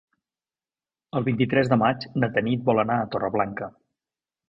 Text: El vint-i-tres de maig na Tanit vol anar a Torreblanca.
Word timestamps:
El 1.19 1.27
vint-i-tres 1.27 1.71
de 1.73 1.79
maig 1.83 2.09
na 2.25 2.33
Tanit 2.39 2.67
vol 2.73 2.85
anar 2.87 2.99
a 3.05 3.09
Torreblanca. 3.15 3.73